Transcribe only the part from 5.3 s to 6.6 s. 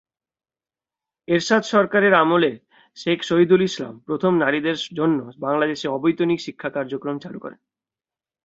বাংলাদেশে অবৈতনিক